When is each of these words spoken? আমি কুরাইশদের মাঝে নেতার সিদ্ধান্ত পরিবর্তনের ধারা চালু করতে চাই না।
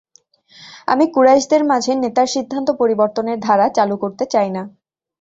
আমি 0.87 1.05
কুরাইশদের 1.11 1.61
মাঝে 1.71 1.91
নেতার 1.95 2.27
সিদ্ধান্ত 2.27 2.67
পরিবর্তনের 2.81 3.37
ধারা 3.39 3.67
চালু 3.77 3.95
করতে 3.97 4.23
চাই 4.33 4.49
না। 4.49 4.63